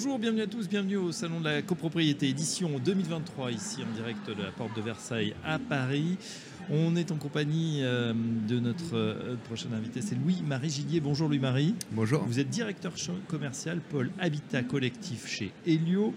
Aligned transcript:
Bonjour, 0.00 0.20
bienvenue 0.20 0.42
à 0.42 0.46
tous, 0.46 0.68
bienvenue 0.68 0.96
au 0.96 1.10
Salon 1.10 1.40
de 1.40 1.44
la 1.46 1.60
copropriété 1.60 2.28
édition 2.28 2.78
2023 2.78 3.50
ici 3.50 3.82
en 3.82 3.92
direct 3.96 4.28
de 4.28 4.44
la 4.44 4.52
Porte 4.52 4.76
de 4.76 4.80
Versailles 4.80 5.34
à 5.44 5.58
Paris. 5.58 6.18
On 6.70 6.94
est 6.94 7.10
en 7.10 7.16
compagnie 7.16 7.80
euh, 7.82 8.14
de 8.46 8.60
notre 8.60 8.94
euh, 8.94 9.34
prochain 9.46 9.70
invité, 9.72 10.00
c'est 10.00 10.14
Louis-Marie 10.14 10.70
Gillier. 10.70 11.00
Bonjour 11.00 11.26
Louis-Marie. 11.26 11.74
Bonjour. 11.90 12.22
Vous 12.22 12.38
êtes 12.38 12.48
directeur 12.48 12.92
commercial 13.26 13.80
pôle 13.80 14.12
Habitat 14.20 14.62
Collectif 14.62 15.26
chez 15.26 15.50
Helio, 15.66 16.14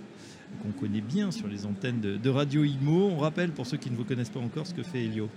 qu'on 0.62 0.80
connaît 0.80 1.02
bien 1.02 1.32
sur 1.32 1.48
les 1.48 1.66
antennes 1.66 2.02
de, 2.02 2.18
de 2.18 2.30
Radio 2.30 2.64
Imo. 2.64 3.08
On 3.08 3.18
rappelle 3.18 3.50
pour 3.50 3.66
ceux 3.66 3.78
qui 3.78 3.90
ne 3.90 3.96
vous 3.96 4.06
connaissent 4.06 4.30
pas 4.30 4.42
encore 4.42 4.68
ce 4.68 4.76
que 4.76 4.84
fait 4.84 5.06
Helio. 5.06 5.28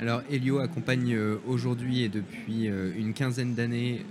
Alors 0.00 0.22
Helio 0.30 0.58
accompagne 0.58 1.14
euh, 1.14 1.38
aujourd'hui 1.48 2.02
et 2.02 2.08
depuis 2.08 2.66
une 2.66 3.14
quinzaine 3.14 3.54
d'années 3.54 4.04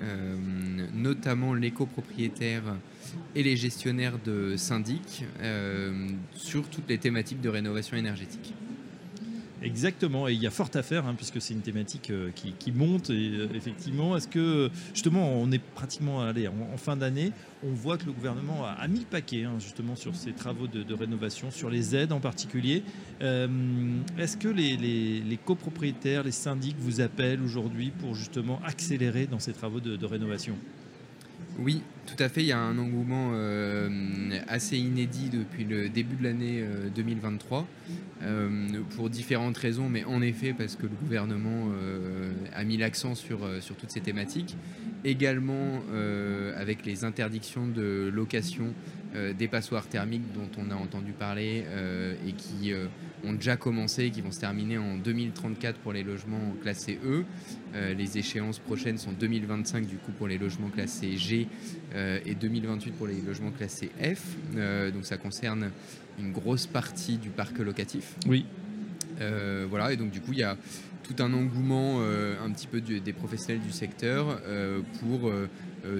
notamment 0.93 1.53
les 1.53 1.71
copropriétaires 1.71 2.75
et 3.35 3.43
les 3.43 3.55
gestionnaires 3.55 4.19
de 4.23 4.57
syndics 4.57 5.23
sur 6.35 6.69
toutes 6.69 6.89
les 6.89 6.97
thématiques 6.97 7.41
de 7.41 7.49
rénovation 7.49 7.95
énergétique. 7.97 8.53
Exactement, 9.63 10.27
et 10.27 10.33
il 10.33 10.41
y 10.41 10.45
a 10.45 10.51
fort 10.51 10.69
à 10.75 10.83
faire, 10.83 11.07
hein, 11.07 11.15
puisque 11.15 11.41
c'est 11.41 11.53
une 11.53 11.61
thématique 11.61 12.11
euh, 12.11 12.29
qui, 12.31 12.71
monte. 12.71 13.09
Et 13.09 13.31
euh, 13.31 13.47
effectivement, 13.55 14.15
est-ce 14.15 14.27
que, 14.27 14.69
justement, 14.93 15.31
on 15.31 15.51
est 15.51 15.59
pratiquement 15.59 16.21
allé 16.21 16.47
en, 16.47 16.77
fin 16.77 16.95
d'année, 16.95 17.31
on 17.63 17.71
voit 17.71 17.97
que 17.97 18.05
le 18.05 18.11
gouvernement 18.11 18.65
a, 18.65 18.87
mis 18.87 18.99
le 18.99 19.05
paquet, 19.05 19.45
hein, 19.45 19.55
justement, 19.59 19.95
sur 19.95 20.15
ces 20.15 20.33
travaux 20.33 20.67
de, 20.67 20.93
rénovation, 20.93 21.49
sur 21.49 21.69
les 21.69 21.95
aides 21.95 22.11
en 22.11 22.19
particulier. 22.19 22.83
Euh, 23.21 23.47
est-ce 24.17 24.37
que 24.37 24.47
les, 24.47 25.39
copropriétaires, 25.43 26.23
les 26.23 26.31
syndics 26.31 26.77
vous 26.79 27.01
appellent 27.01 27.41
aujourd'hui 27.41 27.91
pour 27.91 28.13
justement 28.13 28.59
accélérer 28.63 29.25
dans 29.25 29.39
ces 29.39 29.53
travaux 29.53 29.79
de 29.79 30.05
rénovation? 30.05 30.55
Oui, 31.59 31.81
tout 32.07 32.23
à 32.23 32.29
fait. 32.29 32.41
Il 32.41 32.47
y 32.47 32.51
a 32.51 32.59
un 32.59 32.77
engouement 32.77 33.31
euh, 33.33 33.89
assez 34.47 34.77
inédit 34.77 35.29
depuis 35.29 35.65
le 35.65 35.89
début 35.89 36.15
de 36.15 36.23
l'année 36.23 36.63
2023 36.95 37.67
euh, 38.23 38.67
pour 38.95 39.09
différentes 39.09 39.57
raisons, 39.57 39.89
mais 39.89 40.03
en 40.05 40.21
effet 40.21 40.53
parce 40.57 40.75
que 40.75 40.83
le 40.83 40.95
gouvernement 41.01 41.69
euh, 41.69 42.31
a 42.55 42.63
mis 42.63 42.77
l'accent 42.77 43.13
sur, 43.13 43.39
sur 43.61 43.75
toutes 43.75 43.91
ces 43.91 44.01
thématiques. 44.01 44.55
Également 45.03 45.81
avec 46.57 46.85
les 46.85 47.03
interdictions 47.05 47.67
de 47.67 48.11
location 48.13 48.73
des 49.37 49.47
passoires 49.47 49.87
thermiques 49.87 50.33
dont 50.33 50.49
on 50.57 50.71
a 50.71 50.75
entendu 50.75 51.11
parler 51.11 51.63
et 52.27 52.33
qui 52.33 52.73
ont 53.23 53.33
déjà 53.33 53.57
commencé, 53.57 54.09
qui 54.09 54.21
vont 54.21 54.31
se 54.31 54.39
terminer 54.39 54.77
en 54.77 54.97
2034 54.97 55.79
pour 55.79 55.93
les 55.93 56.03
logements 56.03 56.53
classés 56.61 56.99
E. 57.05 57.23
Euh, 57.75 57.93
les 57.93 58.17
échéances 58.17 58.59
prochaines 58.59 58.97
sont 58.97 59.11
2025 59.11 59.85
du 59.85 59.97
coup 59.97 60.11
pour 60.11 60.27
les 60.27 60.37
logements 60.37 60.69
classés 60.69 61.17
G 61.17 61.47
euh, 61.93 61.96
et 62.25 62.35
2028 62.35 62.91
pour 62.91 63.07
les 63.07 63.21
logements 63.21 63.51
classés 63.51 63.89
F. 64.01 64.23
Euh, 64.55 64.91
donc 64.91 65.05
ça 65.05 65.17
concerne 65.17 65.71
une 66.19 66.31
grosse 66.31 66.67
partie 66.67 67.17
du 67.17 67.29
parc 67.29 67.57
locatif. 67.59 68.15
Oui. 68.27 68.45
voilà, 69.69 69.93
et 69.93 69.97
donc 69.97 70.11
du 70.11 70.21
coup 70.21 70.33
il 70.33 70.39
y 70.39 70.43
a 70.43 70.57
tout 71.03 71.23
un 71.23 71.33
engouement 71.33 72.01
un 72.01 72.51
petit 72.51 72.67
peu 72.67 72.81
des 72.81 73.13
professionnels 73.13 73.61
du 73.61 73.71
secteur 73.71 74.41
pour 74.99 75.31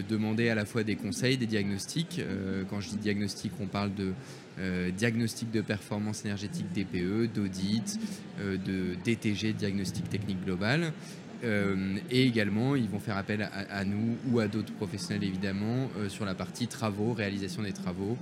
demander 0.09 0.49
à 0.49 0.55
la 0.55 0.65
fois 0.65 0.83
des 0.83 0.95
conseils, 0.95 1.37
des 1.37 1.45
diagnostics. 1.45 2.21
quand 2.69 2.81
je 2.81 2.89
dis 2.89 2.97
diagnostic, 2.97 3.51
on 3.61 3.67
parle 3.67 3.93
de 3.93 4.11
euh, 4.59 4.89
diagnostic 4.89 5.51
de 5.51 5.61
performance 5.61 6.25
énergétique 6.25 6.65
DPE, 6.73 7.31
d'audit, 7.31 7.99
euh, 8.39 8.57
de 8.57 8.95
DTG, 9.05 9.53
diagnostic 9.53 10.09
technique 10.09 10.43
global. 10.43 10.93
Euh, 11.43 11.97
et 12.09 12.23
également, 12.23 12.75
ils 12.75 12.89
vont 12.89 12.99
faire 12.99 13.17
appel 13.17 13.49
à, 13.69 13.85
nous 13.85 14.17
ou 14.29 14.39
à 14.39 14.47
d'autres 14.47 14.73
professionnels 14.73 15.23
évidemment 15.23 15.89
sur 16.07 16.25
la 16.25 16.33
partie 16.33 16.67
travaux, 16.67 17.13
réalisation 17.13 17.63
des 17.63 17.73
travaux, 17.73 18.17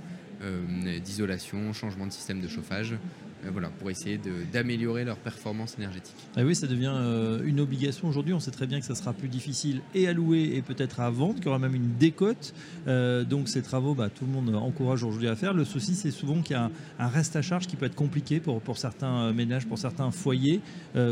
d'isolation, 1.04 1.72
changement 1.72 2.06
de 2.06 2.12
système 2.12 2.40
de 2.40 2.48
chauffage, 2.48 2.96
euh, 3.44 3.50
voilà, 3.52 3.68
pour 3.68 3.90
essayer 3.90 4.18
d'améliorer 4.52 5.04
leur 5.04 5.16
performance 5.16 5.76
énergétique. 5.78 6.14
Ah 6.36 6.42
oui, 6.42 6.54
ça 6.54 6.66
devient 6.66 6.94
euh, 6.94 7.42
une 7.44 7.60
obligation 7.60 8.08
aujourd'hui. 8.08 8.32
On 8.32 8.40
sait 8.40 8.50
très 8.50 8.66
bien 8.66 8.80
que 8.80 8.86
ça 8.86 8.94
sera 8.94 9.12
plus 9.12 9.28
difficile 9.28 9.82
et 9.94 10.08
à 10.08 10.12
louer 10.12 10.52
et 10.54 10.62
peut-être 10.62 11.00
à 11.00 11.10
vendre, 11.10 11.34
qu'il 11.34 11.46
y 11.46 11.48
aura 11.48 11.58
même 11.58 11.74
une 11.74 11.96
décote. 11.98 12.54
Euh, 12.86 13.24
donc 13.24 13.48
ces 13.48 13.62
travaux, 13.62 13.94
bah, 13.94 14.08
tout 14.08 14.24
le 14.24 14.32
monde 14.32 14.54
encourage 14.54 15.04
aujourd'hui 15.04 15.28
à 15.28 15.36
faire. 15.36 15.52
Le 15.52 15.64
souci, 15.64 15.94
c'est 15.94 16.10
souvent 16.10 16.40
qu'il 16.40 16.56
y 16.56 16.58
a 16.58 16.70
un, 16.98 17.08
reste 17.08 17.36
à 17.36 17.42
charge 17.42 17.66
qui 17.66 17.76
peut 17.76 17.86
être 17.86 17.94
compliqué 17.94 18.40
pour, 18.40 18.60
pour 18.60 18.78
certains 18.78 19.32
ménages, 19.32 19.66
pour 19.66 19.78
certains 19.78 20.10
foyers. 20.10 20.60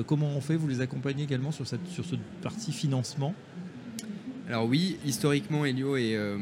comment 0.06 0.29
on 0.29 0.41
fait? 0.41 0.56
Vous 0.56 0.69
les 0.69 0.81
accompagnez 0.81 1.25
également 1.25 1.53
sur 1.53 1.67
cette, 1.67 1.87
sur 1.89 2.05
cette 2.05 2.21
partie 2.43 2.73
financement? 2.73 3.35
Alors 4.47 4.66
oui, 4.66 4.99
historiquement, 5.06 5.65
Helio 5.65 5.97
est, 5.97 6.16
euh, 6.16 6.37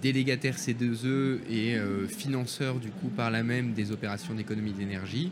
délégataire 0.00 0.56
C2E 0.56 1.40
et 1.50 1.76
euh, 1.76 2.06
financeur 2.06 2.76
du 2.76 2.88
coup 2.88 3.08
par 3.08 3.30
là 3.30 3.42
même 3.42 3.74
des 3.74 3.92
opérations 3.92 4.32
d'économie 4.34 4.72
d'énergie. 4.72 5.30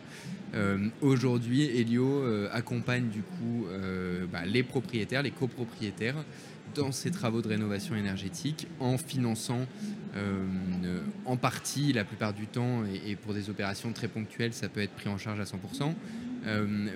Euh, 0.55 0.89
aujourd'hui, 1.01 1.65
Helio 1.65 2.23
accompagne 2.53 3.09
du 3.09 3.23
coup 3.23 3.67
bah, 4.31 4.45
les 4.45 4.63
propriétaires, 4.63 5.23
les 5.23 5.31
copropriétaires 5.31 6.17
dans 6.75 6.93
ces 6.93 7.11
travaux 7.11 7.41
de 7.41 7.49
rénovation 7.49 7.97
énergétique 7.97 8.67
en 8.81 8.99
finançant 8.99 9.67
en 11.27 11.37
partie, 11.37 11.93
la 11.93 12.05
plupart 12.05 12.33
du 12.33 12.47
temps, 12.47 12.83
et, 13.07 13.15
pour 13.15 13.35
des 13.35 13.51
opérations 13.51 13.93
très 13.93 14.09
ponctuelles, 14.09 14.53
ça 14.53 14.69
peut 14.69 14.81
être 14.81 14.93
pris 14.93 15.09
en 15.09 15.17
charge 15.17 15.39
à 15.39 15.45
100%, 15.45 15.95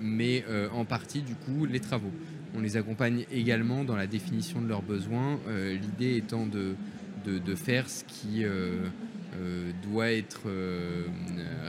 mais 0.02 0.44
en 0.72 0.84
partie 0.84 1.20
du 1.20 1.34
coup 1.34 1.66
les 1.66 1.80
travaux. 1.80 2.12
On 2.54 2.60
les 2.60 2.76
accompagne 2.76 3.24
également 3.32 3.84
dans 3.84 3.96
la 3.96 4.06
définition 4.06 4.60
de 4.60 4.68
leurs 4.68 4.82
besoins, 4.82 5.38
euh, 5.48 5.76
l'idée 5.76 6.16
étant 6.16 6.46
de, 6.46 6.74
de, 7.24 7.54
faire 7.54 7.88
ce 7.88 8.04
qui 8.04 8.44
euh, 8.44 8.76
euh, 9.40 9.70
doit 9.82 10.10
être 10.10 10.42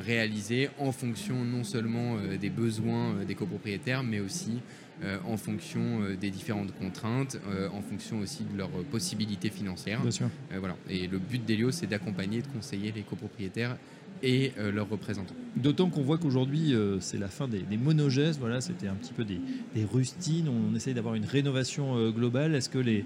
réalisé 0.06 0.70
en 0.80 0.92
fonction 0.92 1.46
non 1.46 1.64
seulement 1.64 2.18
des 2.40 2.50
besoins 2.50 3.24
des 3.26 3.36
copropriétaires, 3.36 4.04
mais 4.04 4.20
aussi 4.20 4.60
en 5.26 5.38
fonction 5.38 6.02
des 6.20 6.30
différentes 6.30 6.74
contraintes, 6.78 7.38
en 7.74 7.82
fonction 7.82 8.20
aussi 8.20 8.44
de 8.44 8.58
leurs 8.58 8.70
possibilités 8.92 9.50
financières. 9.50 10.02
Bien 10.02 10.12
sûr. 10.12 10.30
voilà. 10.58 10.78
Et 10.90 11.08
le 11.08 11.20
but 11.20 11.44
d'Elio, 11.44 11.72
c'est 11.72 11.88
d'accompagner 11.88 12.40
et 12.40 12.42
de 12.42 12.48
conseiller 12.48 12.92
les 12.92 13.02
copropriétaires 13.02 13.76
et 14.24 14.54
euh, 14.58 14.72
leurs 14.72 14.90
représentants. 14.90 15.36
D'autant 15.58 15.90
qu'on 15.90 16.02
voit 16.02 16.18
qu'aujourd'hui, 16.18 16.74
euh, 16.74 17.00
c'est 17.02 17.20
la 17.20 17.28
fin 17.28 17.48
des, 17.48 17.60
des 17.60 17.78
monogestes. 17.78 18.40
Voilà, 18.40 18.62
c'était 18.62 18.88
un 18.88 18.96
petit 18.96 19.14
peu 19.14 19.26
des, 19.26 19.40
rustines. 19.86 20.48
On, 20.48 20.74
essaye 20.76 20.94
d'avoir 20.94 21.16
une 21.16 21.26
rénovation 21.26 21.98
euh, 21.98 22.10
globale. 22.10 22.56
Est-ce 22.56 22.70
que 22.70 22.80
les, 22.80 23.04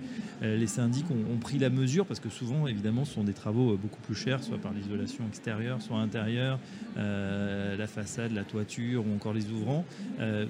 syndics 0.67 1.07
ont, 1.09 1.38
pris 1.38 1.57
la 1.57 1.69
mesure? 1.69 2.05
Parce 2.05 2.19
que 2.19 2.29
souvent, 2.29 2.67
évidemment, 2.67 3.03
ce 3.03 3.16
sont 3.16 3.23
des 3.23 3.33
travaux 3.33 3.75
beaucoup 3.78 4.00
plus 4.01 4.16
chers, 4.16 4.44
soit 4.44 4.59
par 4.59 4.72
l'isolation 4.73 5.25
extérieure, 5.28 5.81
soit 5.81 5.97
intérieure, 5.97 6.59
la 6.95 7.88
façade, 7.88 8.31
la 8.34 8.44
toiture 8.44 9.05
ou 9.07 9.16
encore 9.16 9.34
les 9.34 9.49
ouvrants. 9.49 9.85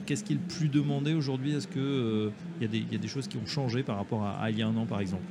Qu'est-ce 0.06 0.24
qui 0.24 0.34
est 0.34 0.38
le 0.38 0.42
plus 0.42 0.68
demandé 0.68 1.14
aujourd'hui? 1.14 1.54
Est-ce 1.56 1.68
qu'il 1.68 2.68
y, 2.68 2.92
y, 2.92 2.96
a 2.96 3.00
des 3.00 3.08
choses 3.08 3.28
qui 3.28 3.38
ont 3.38 3.46
changé 3.46 3.84
par 3.84 3.96
rapport 3.98 4.26
à 4.26 4.50
il 4.52 4.58
y 4.58 4.62
a 4.62 4.68
un 4.68 4.76
an, 4.76 4.86
par 4.86 5.00
exemple? 5.00 5.24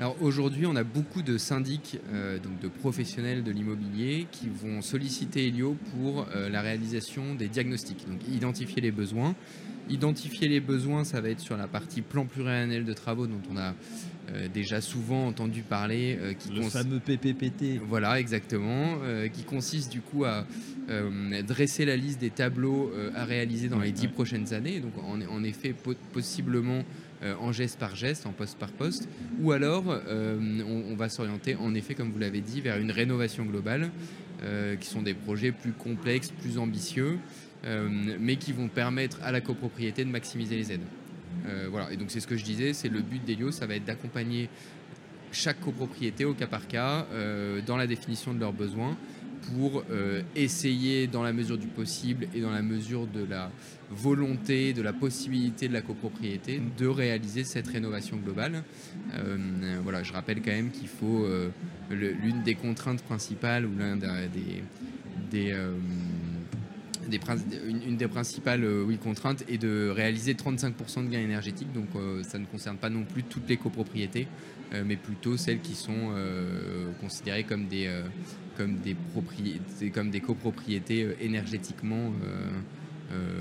Alors 0.00 0.20
aujourd'hui, 0.20 0.66
on 0.66 0.74
a 0.74 0.82
beaucoup 0.82 1.22
de 1.22 1.38
syndics, 1.38 2.00
euh, 2.12 2.38
donc 2.38 2.58
de 2.58 2.66
professionnels 2.66 3.44
de 3.44 3.52
l'immobilier, 3.52 4.26
qui 4.32 4.48
vont 4.48 4.82
solliciter 4.82 5.46
Helio 5.46 5.76
pour 5.92 6.26
euh, 6.34 6.48
la 6.48 6.62
réalisation 6.62 7.34
des 7.36 7.46
diagnostics. 7.46 8.04
Donc 8.08 8.18
identifier 8.28 8.82
les 8.82 8.90
besoins. 8.90 9.36
Identifier 9.88 10.48
les 10.48 10.60
besoins, 10.60 11.04
ça 11.04 11.20
va 11.20 11.28
être 11.28 11.40
sur 11.40 11.56
la 11.56 11.68
partie 11.68 12.00
plan 12.00 12.24
pluriannuel 12.24 12.84
de 12.84 12.92
travaux 12.92 13.26
dont 13.28 13.40
on 13.52 13.56
a 13.56 13.74
euh, 14.32 14.48
déjà 14.52 14.80
souvent 14.80 15.28
entendu 15.28 15.62
parler. 15.62 16.18
qui 16.40 16.48
Le 16.48 16.62
fameux 16.62 16.98
PPPT. 16.98 17.80
Voilà, 17.86 18.18
exactement. 18.18 18.96
qui 19.32 19.44
consiste 19.44 19.92
du 19.92 20.00
coup 20.00 20.24
à 20.24 20.44
dresser 21.46 21.84
la 21.84 21.96
liste 21.96 22.20
des 22.20 22.30
tableaux 22.30 22.90
à 23.14 23.24
réaliser 23.24 23.68
dans 23.68 23.78
les 23.78 23.92
dix 23.92 24.08
prochaines 24.08 24.54
années. 24.54 24.80
Donc 24.80 24.92
en, 25.04 25.20
en 25.20 25.44
effet, 25.44 25.74
possiblement 26.12 26.82
en 27.40 27.52
geste 27.52 27.78
par 27.78 27.96
geste, 27.96 28.26
en 28.26 28.32
poste 28.32 28.58
par 28.58 28.70
poste, 28.70 29.08
ou 29.40 29.52
alors 29.52 29.84
euh, 29.88 30.62
on, 30.90 30.94
va 30.94 31.08
s'orienter 31.08 31.56
en 31.56 31.74
effet, 31.74 31.94
comme 31.94 32.10
vous 32.10 32.18
l'avez 32.18 32.40
dit, 32.40 32.60
vers 32.60 32.78
une 32.78 32.90
rénovation 32.90 33.44
globale, 33.44 33.90
euh, 34.42 34.76
qui 34.76 34.88
sont 34.88 35.02
des 35.02 35.14
projets 35.14 35.52
plus 35.52 35.72
complexes, 35.72 36.30
plus 36.30 36.58
ambitieux, 36.58 37.18
mais 38.20 38.36
qui 38.36 38.52
vont 38.52 38.68
permettre 38.68 39.18
à 39.22 39.32
la 39.32 39.40
copropriété 39.40 40.04
de 40.04 40.10
maximiser 40.10 40.54
les 40.54 40.70
aides. 40.70 40.84
voilà, 41.70 41.90
et 41.90 41.96
donc 41.96 42.10
c'est 42.10 42.20
ce 42.20 42.26
que 42.26 42.36
je 42.36 42.44
disais, 42.44 42.74
c'est 42.74 42.90
le 42.90 43.00
but 43.00 43.24
d'Elio, 43.24 43.52
ça 43.52 43.66
va 43.66 43.74
être 43.74 43.86
d'accompagner 43.86 44.50
chaque 45.32 45.60
copropriété 45.60 46.26
au 46.26 46.34
cas 46.34 46.46
par 46.46 46.68
cas 46.68 47.06
dans 47.66 47.78
la 47.78 47.86
définition 47.86 48.34
de 48.34 48.40
leurs 48.40 48.52
besoins 48.52 48.98
pour 49.52 49.84
essayer, 50.34 51.06
dans 51.06 51.22
la 51.22 51.32
mesure 51.32 51.58
du 51.58 51.66
possible 51.66 52.26
et 52.34 52.40
dans 52.40 52.50
la 52.50 52.62
mesure 52.62 53.06
de 53.06 53.24
la 53.24 53.50
volonté, 53.90 54.72
de 54.72 54.82
la 54.82 54.92
possibilité 54.92 55.68
de 55.68 55.72
la 55.72 55.82
copropriété, 55.82 56.60
de 56.78 56.86
réaliser 56.86 57.44
cette 57.44 57.68
rénovation 57.68 58.16
globale. 58.16 58.62
voilà, 59.82 60.02
je 60.02 60.12
rappelle 60.12 60.40
quand 60.42 60.50
même 60.50 60.70
qu'il 60.70 60.88
faut 60.88 61.26
l'une 61.90 62.42
des 62.42 62.54
contraintes 62.54 63.02
principales 63.02 63.66
ou 63.66 63.72
l'un 63.78 63.96
des, 63.96 64.62
des 65.30 65.54
une, 67.08 67.96
des 67.96 68.08
principales 68.08 68.64
euh, 68.64 68.84
oui, 68.86 68.98
contraintes 68.98 69.44
est 69.48 69.58
de 69.58 69.88
réaliser 69.88 70.34
35% 70.34 71.06
de 71.06 71.10
gains 71.10 71.20
énergétiques. 71.20 71.72
Donc 71.72 71.88
euh, 71.96 72.22
ça 72.22 72.38
ne 72.38 72.46
concerne 72.46 72.76
pas 72.76 72.90
non 72.90 73.04
plus 73.04 73.22
toutes 73.22 73.48
les 73.48 73.56
copropriétés, 73.56 74.26
euh, 74.72 74.82
mais 74.86 74.96
plutôt 74.96 75.36
celles 75.36 75.60
qui 75.60 75.74
sont 75.74 76.12
considérées 77.00 77.44
comme 77.44 77.66
des, 77.66 77.90
comme, 78.56 78.76
des 78.78 78.96
comme 79.90 80.10
des 80.10 80.20
copropriétés 80.20 81.08
énergétiquement. 81.20 82.12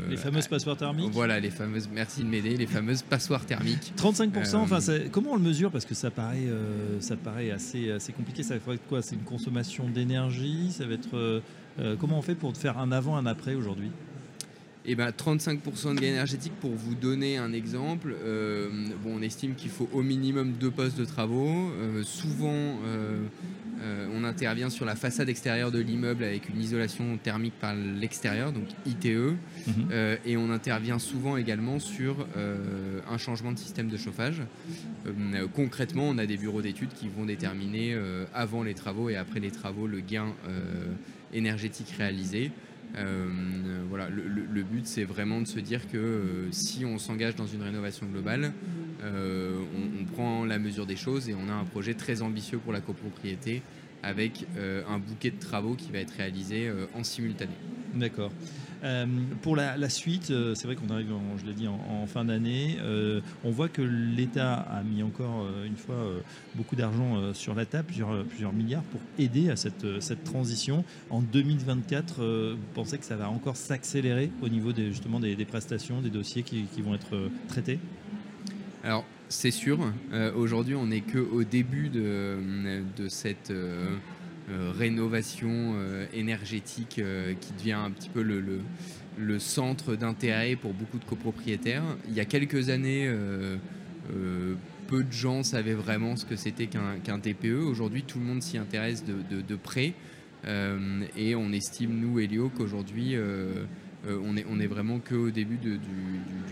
les 0.10 0.18
fameuses 0.18 0.48
passoires 0.48 0.78
thermiques 0.78 1.12
Voilà, 1.12 1.40
les 1.40 1.50
fameuses, 1.50 1.90
merci 1.92 2.24
de 2.24 2.28
m'aider, 2.30 2.58
les 2.58 2.68
fameuses 2.68 3.02
passoires 3.02 3.46
thermiques. 3.46 3.94
35%, 3.98 4.56
enfin, 4.58 4.80
comment 5.12 5.32
on 5.32 5.36
le 5.36 5.42
mesure? 5.42 5.72
Parce 5.72 5.86
que 5.86 5.96
ça 5.96 6.12
paraît, 6.12 6.48
ça 7.00 7.16
paraît 7.16 7.52
assez, 7.52 7.92
assez 7.92 8.14
compliqué. 8.14 8.44
Ça 8.44 8.56
va 8.58 8.74
être 8.74 8.88
quoi? 8.88 9.02
C'est 9.02 9.16
une 9.16 9.24
consommation 9.24 9.90
d'énergie? 9.90 10.72
Ça 10.72 10.86
va 10.86 10.94
être 10.94 11.42
euh, 11.80 11.96
comment 12.00 12.20
on 12.20 12.22
fait 12.22 12.36
pour 12.36 12.56
faire 12.56 12.78
un 12.78 12.92
avant, 12.92 13.16
un 13.18 13.26
après 13.26 13.56
aujourd'hui? 13.56 13.90
Eh 14.86 14.96
ben, 14.96 15.12
35% 15.12 15.96
de 15.96 16.02
gain 16.02 16.10
énergétique, 16.10 16.52
pour 16.60 16.72
vous 16.72 16.94
donner 16.94 17.38
un 17.38 17.54
exemple, 17.54 18.14
euh, 18.22 18.70
bon, 19.02 19.18
on 19.18 19.22
estime 19.22 19.56
qu'il 19.56 19.72
faut 19.72 19.90
au 19.94 20.02
minimum 20.02 20.52
deux 20.60 20.72
postes 20.72 20.98
de 20.98 21.06
travaux. 21.06 21.48
Euh, 21.48 22.04
souvent, 22.04 22.80
on 24.16 24.24
intervient 24.24 24.70
sur 24.70 24.86
la 24.86 24.96
façade 24.96 25.28
extérieure 25.28 25.70
de 25.72 25.80
l'immeuble 25.80 26.24
avec 26.24 26.48
une 26.48 26.62
isolation 26.62 27.18
thermique 27.22 27.54
par 27.60 27.76
l'extérieur, 27.76 28.54
donc 28.54 28.66
ITE. 28.86 29.36
Mhm. 29.68 30.18
et 30.26 30.38
on 30.38 30.50
intervient 30.52 31.00
souvent 31.00 31.36
également 31.36 31.80
sur 31.80 32.26
un 33.12 33.18
changement 33.18 33.52
de 33.52 33.60
système 33.60 33.90
de 33.90 33.98
chauffage. 33.98 34.42
concrètement, 35.54 36.08
on 36.08 36.18
a 36.18 36.26
des 36.26 36.38
bureaux 36.38 36.62
d'études 36.62 36.94
qui 36.94 37.10
vont 37.10 37.26
déterminer 37.26 37.98
avant 38.34 38.64
les 38.64 38.74
travaux 38.74 39.10
et 39.10 39.18
après 39.18 39.42
les 39.42 39.52
travaux 39.52 39.86
le 39.86 40.00
gain 40.00 40.28
énergétique 40.38 41.23
réalisée. 41.98 42.52
Euh, 42.96 43.28
le, 44.52 44.64
but 44.64 44.86
c'est 44.86 45.04
vraiment 45.04 45.42
de 45.42 45.48
se 45.48 45.60
dire 45.60 45.90
que 45.90 45.98
euh, 45.98 46.52
si 46.52 46.86
on 46.86 47.00
s'engage 47.00 47.36
dans 47.36 47.48
une 47.48 47.64
rénovation 47.64 48.06
globale, 48.06 48.54
euh, 49.04 49.60
on, 50.00 50.06
prend 50.06 50.46
la 50.46 50.60
mesure 50.60 50.86
des 50.86 50.96
choses 50.96 51.28
et 51.28 51.34
on 51.34 51.50
a 51.50 51.54
un 51.54 51.64
projet 51.64 51.96
très 51.96 52.22
ambitieux 52.22 52.60
pour 52.60 52.72
la 52.72 52.82
copropriété 52.82 53.64
avec 54.04 54.46
un 54.90 55.00
bouquet 55.00 55.32
de 55.32 55.40
travaux 55.40 55.76
qui 55.76 55.92
va 55.92 56.00
être 56.00 56.12
réalisé 56.12 56.70
en 56.94 57.06
simultané. 57.06 57.54
D'accord. 57.94 58.32
Euh, 58.84 59.06
pour 59.42 59.56
la, 59.56 59.90
suite, 59.90 60.32
euh, 60.32 60.56
c'est 60.56 60.68
vrai 60.68 60.76
qu'on 60.76 60.90
arrive, 60.94 61.08
je 61.40 61.46
l'ai 61.46 61.54
dit, 61.54 61.68
en, 61.68 62.06
fin 62.06 62.26
d'année. 62.26 62.78
Euh, 62.82 63.22
on 63.44 63.52
voit 63.52 63.70
que 63.70 63.82
l'État 63.82 64.56
a 64.56 64.84
mis 64.84 65.04
encore 65.04 65.48
une 65.66 65.78
fois 65.78 65.96
beaucoup 66.56 66.76
d'argent 66.76 67.34
sur 67.34 67.56
la 67.56 67.66
table, 67.66 67.88
plusieurs, 68.28 68.54
milliards, 68.54 68.84
pour 68.84 69.00
aider 69.18 69.50
à 69.50 69.56
cette, 69.56 70.24
transition. 70.26 70.84
En 71.10 71.22
2024, 71.22 72.54
vous 72.54 72.58
pensez 72.74 72.98
que 72.98 73.06
ça 73.06 73.16
va 73.16 73.30
encore 73.30 73.56
s'accélérer 73.56 74.32
au 74.42 74.50
niveau 74.50 74.74
des, 74.74 74.88
justement 74.88 75.20
des, 75.20 75.36
prestations, 75.46 76.02
des 76.02 76.10
dossiers 76.10 76.44
qui, 76.44 76.68
vont 76.82 76.96
être 76.96 77.30
traités? 77.48 77.80
Alors, 78.84 79.06
c'est 79.30 79.52
sûr. 79.52 79.80
Aujourd'hui, 80.36 80.76
on 80.76 80.88
n'est 80.88 81.02
qu'au 81.02 81.44
début 81.44 81.90
de, 81.90 82.38
de 82.98 83.08
cette 83.08 83.54
rénovation 84.50 85.74
euh, 85.76 86.06
énergétique 86.14 87.00
euh, 87.00 87.34
qui 87.40 87.54
devient 87.54 87.74
un 87.74 87.92
petit 87.92 88.10
peu 88.10 88.22
le, 88.22 89.40
centre 89.40 89.96
d'intérêt 89.96 90.56
pour 90.56 90.74
beaucoup 90.74 91.00
de 91.00 91.06
copropriétaires. 91.06 91.84
Il 92.08 92.14
y 92.14 92.20
a 92.20 92.26
quelques 92.26 92.70
années, 92.70 93.12
peu 94.88 95.04
de 95.04 95.12
gens 95.12 95.44
savaient 95.44 95.74
vraiment 95.74 96.16
ce 96.16 96.26
que 96.26 96.36
c'était 96.36 96.68
qu'un 96.68 97.20
TPE. 97.20 97.64
Aujourd'hui, 97.64 98.04
tout 98.04 98.20
le 98.20 98.26
monde 98.26 98.42
s'y 98.42 98.58
intéresse 98.58 99.04
de, 99.06 99.56
près. 99.56 99.94
et 100.46 101.36
on 101.36 101.52
estime, 101.52 102.00
nous, 102.00 102.20
Elio, 102.20 102.50
qu'aujourd'hui, 102.50 103.16
on, 104.08 104.36
est, 104.60 104.68
vraiment 104.68 105.00
qu'au 105.00 105.30
début 105.30 105.58
du, 105.58 105.80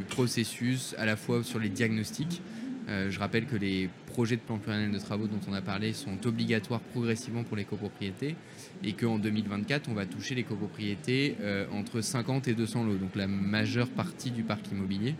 processus, 0.09 0.93
à 0.97 1.05
la 1.05 1.15
fois 1.15 1.43
sur 1.43 1.57
les 1.57 1.69
diagnostics, 1.69 2.41
euh, 2.41 2.60
je 2.87 3.19
rappelle 3.19 3.45
que 3.45 3.55
les 3.55 3.89
projets 4.11 4.35
de 4.35 4.41
plan 4.41 4.57
pluriannuel 4.57 4.91
de 4.91 4.99
travaux 4.99 5.27
dont 5.27 5.39
on 5.49 5.53
a 5.53 5.61
parlé 5.61 5.93
sont 5.93 6.25
obligatoires 6.27 6.81
progressivement 6.81 7.43
pour 7.43 7.57
les 7.57 7.63
copropriétés 7.63 8.35
et 8.83 8.93
qu'en 8.93 9.17
2024, 9.17 9.89
on 9.89 9.93
va 9.93 10.05
toucher 10.05 10.35
les 10.35 10.43
copropriétés 10.43 11.35
euh, 11.41 11.65
entre 11.71 12.01
50 12.01 12.47
et 12.47 12.53
200 12.53 12.83
lots, 12.83 12.97
donc 12.97 13.15
la 13.15 13.27
majeure 13.27 13.89
partie 13.89 14.31
du 14.31 14.43
parc 14.43 14.69
immobilier. 14.71 15.15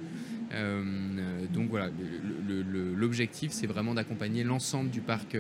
Euh, 0.54 0.84
donc 1.54 1.70
voilà, 1.70 1.90
l'objectif, 2.96 3.52
c'est 3.52 3.68
vraiment 3.68 3.94
d'accompagner 3.94 4.44
l'ensemble 4.44 4.90
du 4.90 5.02
parc 5.02 5.38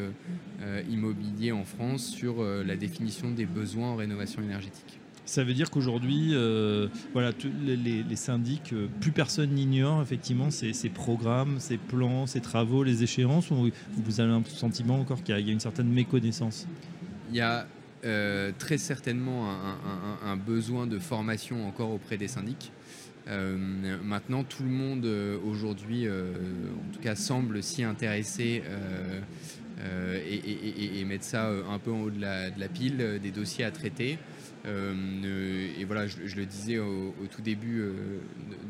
immobilier 0.89 1.51
en 1.51 1.65
France 1.65 2.06
sur 2.06 2.44
la 2.44 2.75
définition 2.77 3.29
des 3.31 3.45
besoins 3.45 3.89
en 3.89 3.95
rénovation 3.97 4.41
énergétique. 4.41 5.00
Ça 5.25 5.44
veut 5.44 5.53
dire 5.53 5.69
qu'aujourd'hui, 5.69 6.31
euh, 6.33 6.88
voilà, 7.13 7.31
les, 7.63 8.15
syndics, 8.15 8.73
euh, 8.73 8.88
plus 9.00 9.12
personne 9.12 9.51
n'ignore 9.51 10.01
effectivement 10.01 10.50
ces, 10.50 10.73
programmes, 10.89 11.59
ces 11.59 11.77
plans, 11.77 12.25
ces 12.25 12.41
travaux, 12.41 12.83
les 12.83 13.03
échéances, 13.03 13.51
ou 13.51 13.69
vous 13.97 14.19
avez 14.19 14.31
un 14.31 14.44
sentiment 14.45 15.00
encore 15.00 15.23
qu'il 15.23 15.39
y, 15.39 15.50
a 15.50 15.53
une 15.53 15.59
certaine 15.59 15.89
méconnaissance? 15.89 16.68
Il 17.29 17.35
y 17.35 17.41
a 17.41 17.68
euh, 18.03 18.51
très 18.57 18.79
certainement 18.79 19.56
un, 20.25 20.38
besoin 20.38 20.88
de 20.88 20.97
formation 20.97 21.68
encore 21.68 21.91
auprès 21.91 22.18
des 22.18 22.27
syndics. 22.27 22.71
maintenant, 24.03 24.44
tout 24.44 24.63
le 24.63 24.69
monde 24.69 25.07
aujourd'hui, 25.45 26.09
en 26.09 26.94
tout 26.94 27.00
cas, 27.00 27.15
semble 27.15 27.62
s'y 27.62 27.83
intéresser 27.83 28.63
et, 30.27 31.06
mettre 31.06 31.25
ça 31.25 31.47
un 31.47 31.77
peu 31.77 31.91
en 31.91 32.01
haut 32.01 32.09
de 32.09 32.21
la 32.21 32.68
pile, 32.68 33.19
des 33.21 33.31
dossiers 33.31 33.65
à 33.65 33.71
traiter. 33.71 34.18
Euh, 34.66 35.68
et 35.80 35.86
voilà, 35.86 36.08
je, 36.08 36.36
le 36.36 36.46
disais 36.46 36.78
au, 36.78 37.13
tout 37.31 37.42
début 37.42 37.81
euh, 37.81 37.94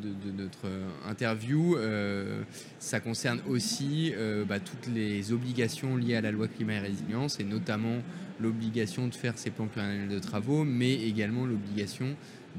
de, 0.01 0.31
notre 0.31 0.67
interview, 1.07 1.75
euh, 1.75 2.43
ça 2.79 2.99
concerne 2.99 3.39
aussi 3.47 4.13
bah, 4.47 4.59
toutes 4.59 4.93
les 4.93 5.31
obligations 5.31 5.97
liées 5.97 6.15
à 6.15 6.21
la 6.21 6.31
loi 6.31 6.47
climat 6.47 6.73
et 6.73 6.79
résilience, 6.79 7.39
et 7.39 7.43
notamment 7.43 7.97
l'obligation 8.39 9.07
de 9.07 9.13
faire 9.13 9.37
ses 9.37 9.51
plans 9.51 9.67
pluriannuels 9.67 10.09
de 10.09 10.19
travaux, 10.19 10.63
mais 10.63 10.93
également 10.93 11.45
l'obligation 11.45 12.15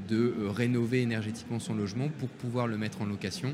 de 0.09 0.33
rénover 0.47 1.01
énergétiquement 1.01 1.59
son 1.59 1.75
logement 1.75 2.09
pour 2.09 2.29
pouvoir 2.29 2.67
le 2.67 2.77
mettre 2.77 3.01
en 3.01 3.05
location. 3.05 3.53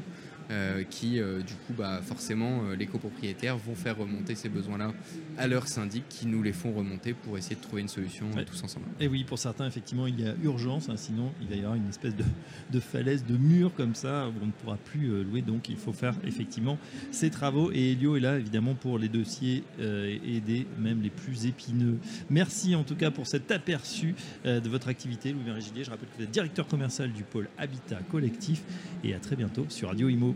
Euh, 0.51 0.83
qui, 0.83 1.19
euh, 1.19 1.41
du 1.41 1.53
coup, 1.53 1.73
bah, 1.77 2.01
forcément, 2.01 2.63
euh, 2.63 2.75
les 2.75 2.87
copropriétaires 2.87 3.55
vont 3.55 3.75
faire 3.75 3.97
remonter 3.97 4.33
ces 4.33 4.49
besoins-là 4.49 4.93
à 5.37 5.47
leurs 5.47 5.67
syndics 5.67 6.05
qui 6.09 6.25
nous 6.25 6.41
les 6.41 6.53
font 6.53 6.73
remonter 6.73 7.13
pour 7.13 7.37
essayer 7.37 7.55
de 7.55 7.61
trouver 7.61 7.83
une 7.83 7.87
solution 7.87 8.25
tous 8.47 8.63
ensemble. 8.63 8.87
Et 8.99 9.07
oui, 9.07 9.23
pour 9.23 9.37
certains, 9.37 9.67
effectivement, 9.67 10.07
il 10.07 10.19
y 10.19 10.27
a 10.27 10.33
urgence, 10.43 10.89
hein, 10.89 10.97
sinon 10.97 11.31
il 11.39 11.47
va 11.49 11.55
y 11.55 11.59
avoir 11.59 11.75
une 11.75 11.87
espèce 11.87 12.15
de, 12.15 12.79
falaise, 12.79 13.25
de 13.25 13.37
mur 13.37 13.71
comme 13.75 13.93
ça, 13.93 14.27
où 14.27 14.33
on 14.41 14.47
ne 14.47 14.51
pourra 14.51 14.77
plus 14.77 15.23
louer, 15.23 15.43
donc 15.43 15.69
il 15.69 15.77
faut 15.77 15.93
faire 15.93 16.15
effectivement 16.25 16.79
ces 17.11 17.29
travaux. 17.29 17.71
Et 17.71 17.91
Elio 17.91 18.17
est 18.17 18.21
là, 18.21 18.39
évidemment, 18.39 18.73
pour 18.73 18.97
les 18.97 19.09
dossiers 19.09 19.63
aider 19.79 20.65
même 20.79 21.01
les 21.01 21.11
plus 21.11 21.45
épineux. 21.45 21.97
Merci 22.31 22.75
en 22.75 22.83
tout 22.83 22.95
cas 22.95 23.11
pour 23.11 23.27
cet 23.27 23.51
aperçu 23.51 24.15
de 24.45 24.67
votre 24.69 24.87
activité, 24.87 25.31
Louis-Marie 25.31 25.61
Je 25.83 25.89
rappelle 25.89 26.09
que 26.09 26.17
vous 26.17 26.23
êtes 26.23 26.31
directeur 26.31 26.67
commercial 26.67 27.11
du 27.11 27.23
pôle 27.23 27.49
Habitat 27.57 27.99
Collectif 28.09 28.63
et 29.03 29.13
à 29.13 29.19
très 29.19 29.35
bientôt 29.35 29.65
sur 29.69 29.89
Radio 29.89 30.09
Imo. 30.09 30.35